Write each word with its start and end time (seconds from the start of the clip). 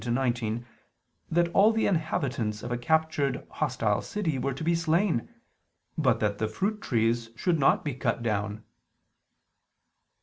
20:13 0.03 0.13
19) 0.13 0.65
that 1.29 1.47
all 1.49 1.71
the 1.71 1.85
inhabitants 1.85 2.63
of 2.63 2.71
a 2.71 2.77
captured 2.79 3.45
hostile 3.51 4.01
city 4.01 4.39
were 4.39 4.51
to 4.51 4.63
be 4.63 4.73
slain, 4.73 5.29
but 5.95 6.19
that 6.19 6.39
the 6.39 6.47
fruit 6.47 6.81
trees 6.81 7.29
should 7.35 7.59
not 7.59 7.85
be 7.85 7.93
cut 7.93 8.23
down. 8.23 8.63